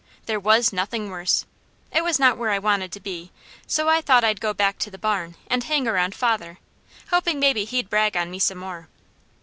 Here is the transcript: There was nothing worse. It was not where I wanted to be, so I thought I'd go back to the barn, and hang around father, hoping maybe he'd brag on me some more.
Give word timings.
There 0.25 0.39
was 0.39 0.73
nothing 0.73 1.11
worse. 1.11 1.45
It 1.91 2.03
was 2.03 2.17
not 2.17 2.35
where 2.35 2.49
I 2.49 2.57
wanted 2.57 2.91
to 2.93 2.99
be, 2.99 3.31
so 3.67 3.87
I 3.87 4.01
thought 4.01 4.23
I'd 4.23 4.41
go 4.41 4.51
back 4.51 4.79
to 4.79 4.89
the 4.89 4.97
barn, 4.97 5.35
and 5.45 5.63
hang 5.65 5.87
around 5.87 6.15
father, 6.15 6.57
hoping 7.11 7.39
maybe 7.39 7.65
he'd 7.65 7.87
brag 7.87 8.17
on 8.17 8.31
me 8.31 8.39
some 8.39 8.57
more. 8.57 8.87